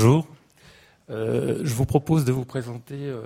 Bonjour. 0.00 0.28
Euh, 1.10 1.58
je 1.64 1.74
vous 1.74 1.84
propose 1.84 2.24
de 2.24 2.30
vous 2.30 2.44
présenter 2.44 2.94
euh, 2.94 3.20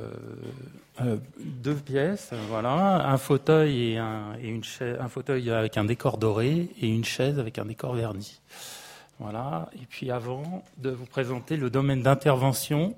euh, 1.03 1.19
deux 1.39 1.75
pièces. 1.75 2.31
Voilà, 2.49 3.11
un 3.11 3.19
fauteuil 3.19 3.91
et, 3.91 3.99
un, 3.99 4.39
une 4.43 4.65
chaise, 4.65 4.97
un 4.99 5.09
fauteuil 5.09 5.51
avec 5.51 5.77
un 5.77 5.85
décor 5.85 6.17
doré 6.17 6.71
et 6.81 6.89
une 6.89 7.05
chaise 7.05 7.39
avec 7.39 7.59
un 7.59 7.67
décor 7.67 7.93
verni. 7.93 8.41
Voilà. 9.19 9.69
Et 9.83 9.85
puis 9.85 10.11
avant 10.11 10.65
de 10.79 10.89
vous 10.89 11.05
présenter 11.05 11.59
le 11.59 11.69
domaine 11.69 12.01
d'intervention 12.01 12.97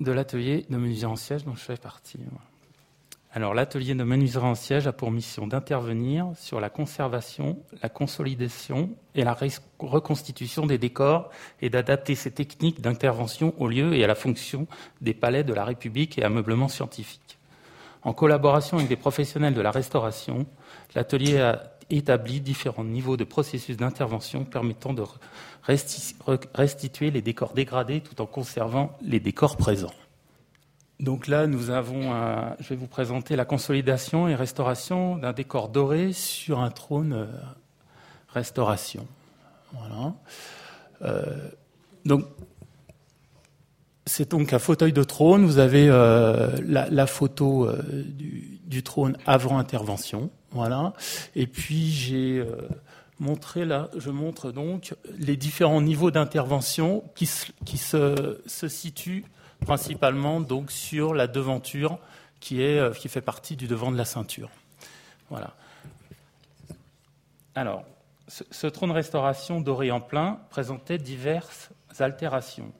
de 0.00 0.12
l'atelier 0.12 0.66
de 0.68 0.76
menuiserie 0.76 1.12
en 1.12 1.16
siège 1.16 1.44
dont 1.44 1.54
je 1.54 1.62
fais 1.62 1.78
partie. 1.78 2.18
Alors, 3.36 3.52
l'atelier 3.52 3.96
de 3.96 4.04
menuiserie 4.04 4.46
en 4.46 4.54
siège 4.54 4.86
a 4.86 4.92
pour 4.92 5.10
mission 5.10 5.48
d'intervenir 5.48 6.28
sur 6.36 6.60
la 6.60 6.70
conservation, 6.70 7.58
la 7.82 7.88
consolidation 7.88 8.90
et 9.16 9.24
la 9.24 9.36
reconstitution 9.80 10.66
des 10.66 10.78
décors 10.78 11.30
et 11.60 11.68
d'adapter 11.68 12.14
ces 12.14 12.30
techniques 12.30 12.80
d'intervention 12.80 13.52
au 13.58 13.66
lieu 13.66 13.92
et 13.94 14.04
à 14.04 14.06
la 14.06 14.14
fonction 14.14 14.68
des 15.00 15.14
palais 15.14 15.42
de 15.42 15.52
la 15.52 15.64
République 15.64 16.16
et 16.16 16.22
ameublement 16.22 16.68
scientifique. 16.68 17.40
En 18.04 18.12
collaboration 18.12 18.76
avec 18.76 18.88
des 18.88 18.94
professionnels 18.94 19.54
de 19.54 19.60
la 19.60 19.72
restauration, 19.72 20.46
l'atelier 20.94 21.40
a 21.40 21.72
établi 21.90 22.40
différents 22.40 22.84
niveaux 22.84 23.16
de 23.16 23.24
processus 23.24 23.76
d'intervention 23.76 24.44
permettant 24.44 24.94
de 24.94 25.02
restituer 26.54 27.10
les 27.10 27.20
décors 27.20 27.52
dégradés 27.52 28.00
tout 28.00 28.22
en 28.22 28.26
conservant 28.26 28.96
les 29.02 29.18
décors 29.18 29.56
présents. 29.56 29.90
Donc 31.00 31.26
là, 31.26 31.46
nous 31.46 31.70
avons, 31.70 32.12
je 32.60 32.68
vais 32.68 32.76
vous 32.76 32.86
présenter 32.86 33.34
la 33.36 33.44
consolidation 33.44 34.28
et 34.28 34.34
restauration 34.34 35.16
d'un 35.16 35.32
décor 35.32 35.68
doré 35.68 36.12
sur 36.12 36.60
un 36.60 36.70
trône 36.70 37.12
euh, 37.12 37.26
restauration. 38.28 39.06
Voilà. 39.72 40.14
Euh, 41.02 41.50
donc, 42.04 42.24
c'est 44.06 44.30
donc 44.30 44.52
un 44.52 44.58
fauteuil 44.60 44.92
de 44.92 45.02
trône. 45.02 45.44
Vous 45.44 45.58
avez 45.58 45.88
euh, 45.88 46.56
la, 46.62 47.06
photo 47.06 47.68
du, 47.92 48.82
trône 48.84 49.16
avant 49.26 49.58
intervention. 49.58 50.30
Voilà. 50.52 50.92
Et 51.34 51.48
puis 51.48 51.90
j'ai 51.90 52.44
montré 53.18 53.64
là, 53.64 53.90
je 53.96 54.10
montre 54.10 54.52
donc 54.52 54.94
les 55.18 55.36
différents 55.36 55.80
niveaux 55.80 56.10
d'intervention 56.10 57.02
qui, 57.16 57.28
qui 57.64 57.78
se, 57.78 58.40
se 58.46 58.68
situent 58.68 59.24
principalement 59.64 60.40
donc 60.40 60.70
sur 60.70 61.14
la 61.14 61.26
devanture 61.26 61.98
qui, 62.40 62.62
est, 62.62 62.78
euh, 62.78 62.92
qui 62.92 63.08
fait 63.08 63.20
partie 63.20 63.56
du 63.56 63.66
devant 63.66 63.90
de 63.90 63.96
la 63.96 64.04
ceinture. 64.04 64.50
Voilà. 65.30 65.54
Alors, 67.54 67.84
ce, 68.28 68.66
trône 68.66 68.90
restauration 68.90 69.60
doré 69.60 69.90
en 69.90 70.00
plein 70.00 70.40
présentait 70.50 70.98
diverses 70.98 71.70
altérations. 71.98 72.72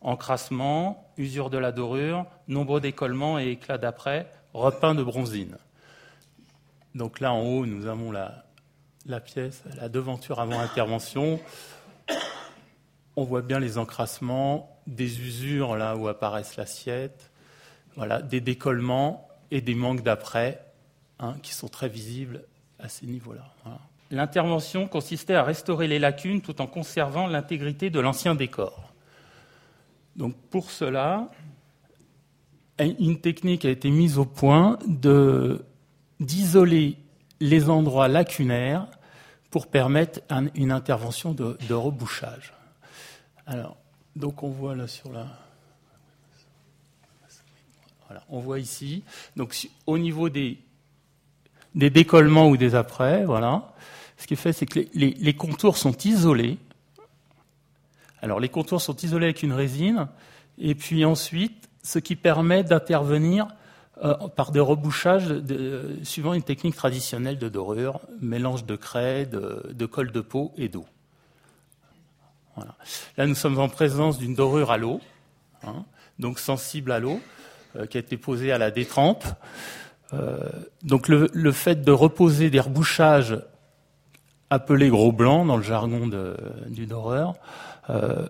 Encrassement, 0.00 1.10
usure 1.16 1.50
de 1.50 1.58
la 1.58 1.72
dorure, 1.72 2.26
nombreux 2.48 2.80
décollements 2.80 3.38
et 3.38 3.48
éclats 3.48 3.78
d'après, 3.78 4.30
repeint 4.54 4.94
de 4.94 5.02
bronzine. 5.02 5.58
Donc 6.94 7.20
là 7.20 7.32
en 7.32 7.42
haut, 7.42 7.66
nous 7.66 7.86
avons 7.86 8.10
la, 8.10 8.44
la 9.06 9.20
pièce, 9.20 9.62
la 9.76 9.88
devanture 9.88 10.40
avant 10.40 10.58
intervention. 10.58 11.40
On 13.16 13.24
voit 13.24 13.42
bien 13.42 13.58
les 13.58 13.78
encrassements, 13.78 14.80
des 14.86 15.20
usures 15.20 15.76
là 15.76 15.96
où 15.96 16.08
apparaissent 16.08 16.56
l'assiette, 16.56 17.30
voilà, 17.96 18.22
des 18.22 18.40
décollements 18.40 19.28
et 19.50 19.60
des 19.60 19.74
manques 19.74 20.02
d'après 20.02 20.64
hein, 21.18 21.34
qui 21.42 21.52
sont 21.52 21.68
très 21.68 21.88
visibles 21.88 22.44
à 22.78 22.88
ces 22.88 23.06
niveaux-là. 23.06 23.52
L'intervention 24.10 24.88
consistait 24.88 25.34
à 25.34 25.42
restaurer 25.42 25.86
les 25.86 25.98
lacunes 25.98 26.40
tout 26.40 26.60
en 26.60 26.66
conservant 26.66 27.26
l'intégrité 27.26 27.90
de 27.90 28.00
l'ancien 28.00 28.34
décor. 28.34 28.92
Donc 30.16 30.34
pour 30.50 30.70
cela, 30.70 31.28
une 32.78 33.20
technique 33.20 33.64
a 33.64 33.70
été 33.70 33.90
mise 33.90 34.18
au 34.18 34.24
point 34.24 34.78
d'isoler 36.18 36.96
les 37.40 37.70
endroits 37.70 38.08
lacunaires 38.08 38.86
pour 39.50 39.68
permettre 39.68 40.20
une 40.54 40.72
intervention 40.72 41.32
de, 41.32 41.56
de 41.68 41.74
rebouchage. 41.74 42.52
Alors, 43.50 43.76
donc 44.14 44.44
on 44.44 44.48
voit 44.48 44.76
là 44.76 44.86
sur 44.86 45.10
la. 45.10 45.26
Voilà, 48.06 48.22
on 48.28 48.38
voit 48.38 48.60
ici. 48.60 49.02
Donc 49.34 49.68
au 49.88 49.98
niveau 49.98 50.28
des, 50.28 50.58
décollements 51.74 52.48
ou 52.48 52.56
des 52.56 52.76
après, 52.76 53.24
voilà. 53.24 53.74
Ce 54.18 54.28
qui 54.28 54.34
est 54.34 54.36
fait, 54.36 54.52
c'est 54.52 54.66
que 54.66 54.78
les, 54.94 55.34
contours 55.34 55.78
sont 55.78 55.96
isolés. 56.04 56.58
Alors 58.22 58.38
les 58.38 58.48
contours 58.48 58.80
sont 58.80 58.96
isolés 58.98 59.26
avec 59.26 59.42
une 59.42 59.52
résine, 59.52 60.06
et 60.56 60.76
puis 60.76 61.04
ensuite, 61.04 61.68
ce 61.82 61.98
qui 61.98 62.14
permet 62.14 62.62
d'intervenir 62.62 63.48
euh, 64.04 64.14
par 64.28 64.52
des 64.52 64.60
rebouchages 64.60 65.34
suivant 66.04 66.34
une 66.34 66.44
technique 66.44 66.76
traditionnelle 66.76 67.38
de 67.38 67.48
dorure, 67.48 68.00
mélange 68.20 68.64
de 68.64 68.76
craie, 68.76 69.26
de, 69.26 69.72
de 69.72 69.86
colle 69.86 70.12
de 70.12 70.20
peau 70.20 70.52
et 70.56 70.68
d'eau. 70.68 70.86
Là, 73.16 73.26
nous 73.26 73.34
sommes 73.34 73.58
en 73.58 73.68
présence 73.68 74.18
d'une 74.18 74.34
dorure 74.34 74.70
à 74.70 74.76
l'eau, 74.76 75.00
hein, 75.62 75.84
donc 76.18 76.38
sensible 76.38 76.92
à 76.92 76.98
l'eau, 76.98 77.20
euh, 77.76 77.86
qui 77.86 77.96
a 77.96 78.00
été 78.00 78.16
posée 78.16 78.52
à 78.52 78.58
la 78.58 78.70
détrempe. 78.70 79.24
Euh, 80.12 80.38
donc 80.82 81.08
le, 81.08 81.52
fait 81.52 81.82
de 81.82 81.92
reposer 81.92 82.50
des 82.50 82.60
rebouchages 82.60 83.38
appelés 84.50 84.88
gros 84.88 85.12
blancs 85.12 85.46
dans 85.46 85.56
le 85.56 85.62
jargon 85.62 86.10
du 86.66 86.86
doreur 86.86 87.34
euh, 87.88 88.26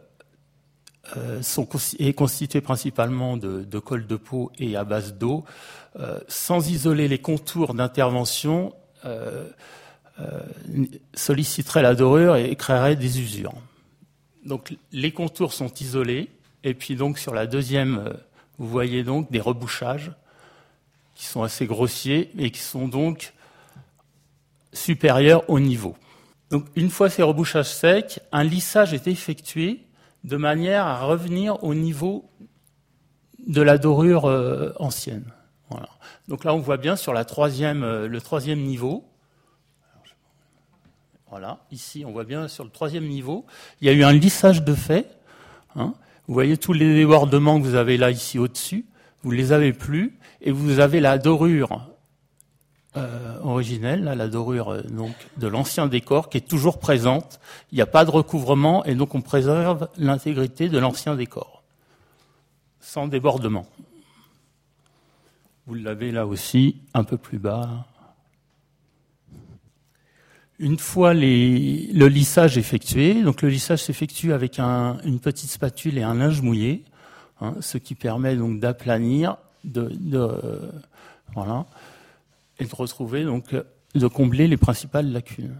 sont, 1.40 1.66
est 1.98 2.12
constitué 2.12 2.60
principalement 2.60 3.38
de, 3.38 3.64
de, 3.64 3.96
de 3.96 4.16
peau 4.16 4.52
et 4.58 4.76
à 4.76 4.84
base 4.84 5.14
d'eau, 5.14 5.44
sans 6.28 6.68
isoler 6.70 7.08
les 7.08 7.18
contours 7.18 7.72
d'intervention, 7.74 8.74
solliciterait 11.14 11.82
la 11.82 11.94
dorure 11.94 12.36
et 12.36 12.54
créerait 12.54 12.94
des 12.94 13.20
usures. 13.20 13.54
Donc 14.44 14.76
les 14.92 15.12
contours 15.12 15.52
sont 15.52 15.72
isolés, 15.80 16.30
et 16.64 16.74
puis 16.74 16.94
donc 16.94 17.18
sur 17.18 17.34
la 17.34 17.46
deuxième, 17.46 17.98
euh, 17.98 18.12
vous 18.58 18.68
voyez 18.68 19.02
donc 19.02 19.30
des 19.30 19.40
rebouchages 19.40 20.12
qui 21.14 21.26
sont 21.26 21.42
assez 21.42 21.66
grossiers 21.66 22.30
et 22.38 22.50
qui 22.50 22.60
sont 22.60 22.88
donc 22.88 23.34
supérieurs 24.72 25.48
au 25.48 25.60
niveau. 25.60 25.96
Donc 26.50 26.66
une 26.76 26.90
fois 26.90 27.10
ces 27.10 27.22
rebouchages 27.22 27.72
secs, 27.72 28.20
un 28.32 28.44
lissage 28.44 28.94
est 28.94 29.06
effectué 29.06 29.86
de 30.24 30.36
manière 30.36 30.86
à 30.86 31.00
revenir 31.04 31.62
au 31.64 31.74
niveau 31.74 32.30
de 33.46 33.62
la 33.62 33.78
dorure 33.78 34.26
euh, 34.26 34.72
ancienne. 34.78 35.24
Donc 36.28 36.44
là, 36.44 36.54
on 36.54 36.58
voit 36.58 36.76
bien 36.76 36.96
sur 36.96 37.12
euh, 37.12 38.08
le 38.08 38.20
troisième 38.20 38.60
niveau, 38.60 39.04
voilà, 41.30 41.60
ici, 41.70 42.04
on 42.04 42.10
voit 42.10 42.24
bien 42.24 42.48
sur 42.48 42.64
le 42.64 42.70
troisième 42.70 43.06
niveau, 43.06 43.46
il 43.80 43.86
y 43.86 43.90
a 43.90 43.92
eu 43.92 44.02
un 44.02 44.12
lissage 44.12 44.64
de 44.64 44.74
fait. 44.74 45.16
Hein. 45.76 45.94
Vous 46.26 46.34
voyez 46.34 46.56
tous 46.56 46.72
les 46.72 46.92
débordements 46.92 47.60
que 47.60 47.64
vous 47.64 47.76
avez 47.76 47.96
là, 47.96 48.10
ici, 48.10 48.36
au-dessus. 48.38 48.84
Vous 49.22 49.30
ne 49.30 49.36
les 49.36 49.52
avez 49.52 49.72
plus, 49.72 50.18
et 50.40 50.50
vous 50.50 50.80
avez 50.80 50.98
la 50.98 51.18
dorure 51.18 51.86
euh, 52.96 53.38
originelle, 53.44 54.02
la 54.02 54.26
dorure 54.26 54.70
euh, 54.70 54.82
donc 54.82 55.14
de 55.36 55.46
l'ancien 55.46 55.86
décor, 55.86 56.30
qui 56.30 56.38
est 56.38 56.48
toujours 56.48 56.80
présente. 56.80 57.38
Il 57.70 57.76
n'y 57.76 57.82
a 57.82 57.86
pas 57.86 58.04
de 58.04 58.10
recouvrement, 58.10 58.84
et 58.84 58.96
donc 58.96 59.14
on 59.14 59.20
préserve 59.20 59.88
l'intégrité 59.98 60.68
de 60.68 60.78
l'ancien 60.78 61.14
décor, 61.14 61.62
sans 62.80 63.06
débordement. 63.06 63.66
Vous 65.68 65.74
l'avez 65.74 66.10
là 66.10 66.26
aussi, 66.26 66.80
un 66.92 67.04
peu 67.04 67.16
plus 67.16 67.38
bas. 67.38 67.86
Une 70.62 70.78
fois 70.78 71.14
le 71.14 72.06
lissage 72.06 72.58
effectué, 72.58 73.22
donc 73.22 73.40
le 73.40 73.48
lissage 73.48 73.82
s'effectue 73.82 74.34
avec 74.34 74.58
une 74.58 75.18
petite 75.18 75.48
spatule 75.48 75.96
et 75.96 76.02
un 76.02 76.14
linge 76.14 76.42
mouillé, 76.42 76.84
hein, 77.40 77.54
ce 77.60 77.78
qui 77.78 77.94
permet 77.94 78.36
donc 78.36 78.60
d'aplanir, 78.60 79.38
de, 79.64 79.90
voilà, 81.32 81.64
et 82.58 82.66
de 82.66 82.74
retrouver 82.74 83.24
donc 83.24 83.54
de 83.94 84.06
combler 84.06 84.48
les 84.48 84.58
principales 84.58 85.10
lacunes. 85.10 85.56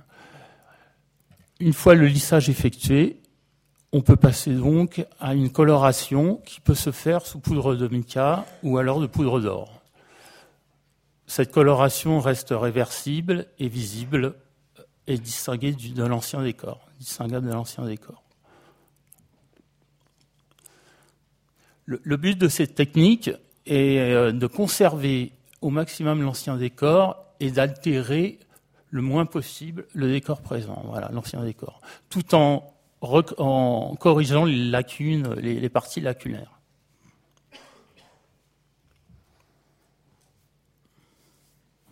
Une 1.60 1.72
fois 1.72 1.94
le 1.94 2.06
lissage 2.06 2.50
effectué, 2.50 3.22
on 3.92 4.02
peut 4.02 4.16
passer 4.16 4.52
donc 4.52 5.06
à 5.18 5.34
une 5.34 5.50
coloration 5.50 6.42
qui 6.44 6.60
peut 6.60 6.74
se 6.74 6.92
faire 6.92 7.24
sous 7.24 7.40
poudre 7.40 7.74
de 7.74 7.88
mica 7.88 8.44
ou 8.62 8.76
alors 8.76 9.00
de 9.00 9.06
poudre 9.06 9.40
d'or. 9.40 9.80
Cette 11.26 11.52
coloration 11.52 12.20
reste 12.20 12.50
réversible 12.50 13.46
et 13.58 13.68
visible 13.68 14.34
est 15.10 15.18
distingué 15.18 15.72
de 15.72 16.04
l'ancien 16.04 16.42
décor, 16.42 16.88
distinguable 16.98 17.48
de 17.48 17.52
l'ancien 17.52 17.84
décor. 17.84 18.22
Le, 21.86 22.16
but 22.16 22.38
de 22.38 22.46
cette 22.46 22.76
technique 22.76 23.30
est 23.66 23.98
euh, 23.98 24.30
de 24.30 24.46
conserver 24.46 25.32
au 25.60 25.70
maximum 25.70 26.22
l'ancien 26.22 26.56
décor 26.56 27.16
et 27.40 27.50
d'altérer 27.50 28.38
le 28.90 29.02
moins 29.02 29.26
possible 29.26 29.86
le 29.92 30.08
décor 30.08 30.40
présent, 30.40 30.82
voilà, 30.86 31.10
l'ancien 31.12 31.42
décor, 31.42 31.80
tout 32.08 32.34
en 32.34 32.72
corrigeant 33.98 34.44
les 34.44 34.70
lacunes, 34.70 35.34
les, 35.34 35.68
parties 35.68 36.00
lacunaires. 36.00 36.60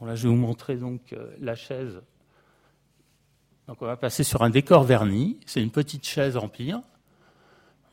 Je 0.00 0.06
vais 0.06 0.28
vous 0.28 0.36
montrer 0.36 0.76
donc 0.76 1.12
euh, 1.12 1.34
la 1.40 1.56
chaise. 1.56 2.00
Donc 3.68 3.80
on 3.80 3.86
va 3.86 3.96
passer 3.96 4.24
sur 4.24 4.42
un 4.42 4.50
décor 4.50 4.82
verni. 4.82 5.38
C'est 5.46 5.62
une 5.62 5.70
petite 5.70 6.04
chaise 6.04 6.36
empire. 6.36 6.80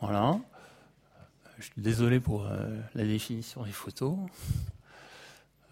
Voilà. 0.01 0.39
Je 1.59 1.65
suis 1.65 1.73
désolé 1.77 2.19
pour 2.19 2.47
euh, 2.47 2.81
la 2.95 3.03
définition 3.03 3.63
des 3.63 3.71
photos. 3.71 4.17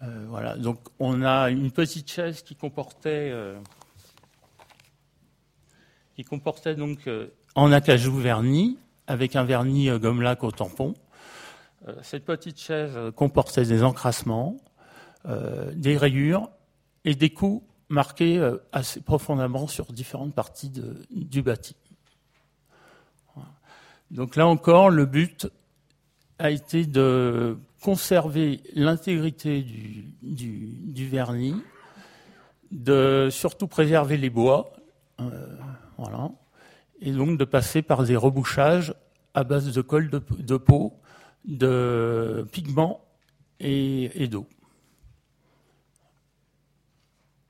Euh, 0.02 0.26
voilà. 0.28 0.56
Donc 0.56 0.78
on 1.00 1.22
a 1.22 1.50
une 1.50 1.72
petite 1.72 2.08
chaise 2.10 2.42
qui 2.42 2.54
comportait 2.54 3.32
qui 6.14 6.24
comportait 6.24 6.74
donc 6.74 7.06
euh, 7.06 7.28
en 7.54 7.72
acajou 7.72 8.14
verni, 8.16 8.78
avec 9.06 9.36
un 9.36 9.44
vernis 9.44 9.90
euh, 9.90 9.98
gomme 9.98 10.22
lac 10.22 10.44
au 10.44 10.50
tampon. 10.50 10.94
Euh, 11.88 11.94
cette 12.02 12.24
petite 12.24 12.58
chaise 12.58 12.96
comportait 13.16 13.64
des 13.64 13.82
encrassements, 13.82 14.56
des 15.74 15.96
rayures 15.96 16.50
et 17.06 17.14
des 17.14 17.30
coups 17.30 17.64
marqués 17.94 18.46
assez 18.72 19.00
profondément 19.00 19.66
sur 19.66 19.92
différentes 19.92 20.34
parties 20.34 20.70
du 21.10 21.42
bâti. 21.42 21.74
Donc 24.10 24.36
là 24.36 24.46
encore, 24.46 24.90
le 24.90 25.06
but 25.06 25.48
a 26.38 26.50
été 26.50 26.84
de 26.84 27.56
conserver 27.82 28.62
l'intégrité 28.74 29.62
du, 29.62 30.14
du, 30.22 31.08
vernis, 31.08 31.56
de 32.70 33.28
surtout 33.30 33.66
préserver 33.66 34.16
les 34.16 34.30
bois, 34.30 34.72
voilà. 35.98 36.30
Et 37.00 37.12
donc 37.12 37.38
de 37.38 37.44
passer 37.44 37.82
par 37.82 38.04
des 38.04 38.16
rebouchages 38.16 38.94
à 39.34 39.44
base 39.44 39.72
de 39.72 39.82
colle 39.82 40.10
de, 40.10 40.56
peau, 40.56 40.94
de 41.44 42.46
pigments 42.52 43.04
et, 43.60 44.28
d'eau. 44.28 44.46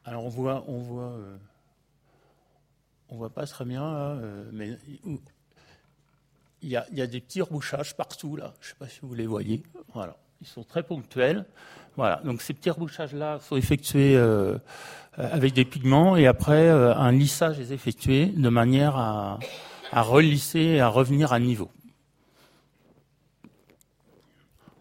Alors 0.06 0.25
on 0.25 0.29
voit, 0.29 0.65
on 0.69 0.79
voit, 0.79 1.12
euh, 1.12 1.37
on 3.09 3.17
voit 3.17 3.31
pas 3.31 3.47
très 3.47 3.65
bien 3.65 3.85
euh, 3.85 4.45
mais 4.53 4.77
il 6.61 6.71
y, 6.71 6.77
a, 6.77 7.06
des 7.06 7.21
petits 7.21 7.43
rebouchages 7.43 7.95
partout 7.95 8.37
là. 8.37 8.55
Je 8.61 8.69
ne 8.69 8.71
sais 8.71 8.79
pas 8.79 8.89
si 8.89 9.01
vous 9.03 9.15
les 9.15 9.27
voyez. 9.27 9.62
Voilà, 9.93 10.17
ils 10.41 10.47
sont 10.47 10.62
très 10.62 10.83
ponctuels. 10.83 11.45
Voilà, 11.97 12.21
donc 12.25 12.43
ces 12.43 12.55
petits 12.55 12.71
rebouchages-là 12.71 13.39
sont 13.41 13.56
effectués 13.56 14.17
euh, 14.17 14.59
avec 15.17 15.53
des 15.53 15.65
pigments 15.65 16.17
et 16.17 16.27
après 16.27 16.69
un 16.69 17.12
lissage 17.12 17.61
est 17.61 17.71
effectué 17.71 18.27
de 18.27 18.49
manière 18.49 18.97
à, 18.97 19.39
relisser 19.93 20.61
et 20.61 20.81
à 20.81 20.89
revenir 20.89 21.33
à 21.33 21.39
niveau. 21.39 21.71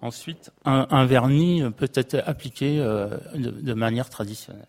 Ensuite, 0.02 0.52
un, 0.66 1.06
vernis 1.06 1.64
peut 1.78 1.92
être 1.94 2.24
appliqué 2.25 2.78
de, 2.78 3.74
manière 3.74 4.10
traditionnelle. 4.10 4.68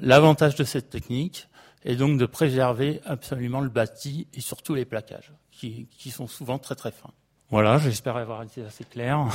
L'avantage 0.00 0.54
de 0.54 0.64
cette 0.64 0.90
technique 0.90 1.48
est 1.84 1.96
donc 1.96 2.18
de 2.18 2.26
préserver 2.26 3.00
absolument 3.04 3.60
le 3.60 3.68
bâti 3.68 4.26
et 4.32 4.40
surtout 4.40 4.74
les 4.74 4.84
plaquages, 4.84 5.32
qui, 5.50 5.88
qui 5.90 6.10
sont 6.10 6.26
souvent 6.26 6.58
très 6.58 6.74
très 6.74 6.90
fins. 6.90 7.12
Voilà, 7.50 7.78
j'espère 7.78 8.16
avoir 8.16 8.42
été 8.42 8.62
assez 8.64 8.84
clair. 8.84 9.28